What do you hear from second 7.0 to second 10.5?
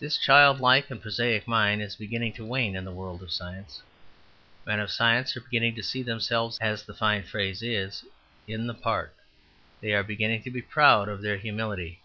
phrase is, in the part; they are beginning to